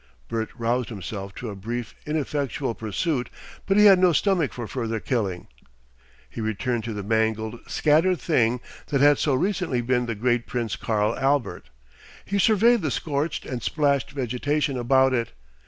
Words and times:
Bert 0.27 0.49
roused 0.57 0.89
himself 0.89 1.35
to 1.35 1.51
a 1.51 1.55
brief 1.55 1.93
ineffectual 2.07 2.73
pursuit, 2.73 3.29
but 3.67 3.77
he 3.77 3.85
had 3.85 3.99
no 3.99 4.13
stomach 4.13 4.51
for 4.51 4.65
further 4.65 4.99
killing. 4.99 5.47
He 6.27 6.41
returned 6.41 6.83
to 6.85 6.93
the 6.93 7.03
mangled, 7.03 7.59
scattered 7.67 8.19
thing 8.19 8.61
that 8.87 8.99
had 9.01 9.19
so 9.19 9.35
recently 9.35 9.79
been 9.81 10.07
the 10.07 10.15
great 10.15 10.47
Prince 10.47 10.75
Karl 10.75 11.15
Albert. 11.19 11.69
He 12.25 12.39
surveyed 12.39 12.81
the 12.81 12.89
scorched 12.89 13.45
and 13.45 13.61
splashed 13.61 14.09
vegetation 14.09 14.75
about 14.75 15.13
it. 15.13 15.33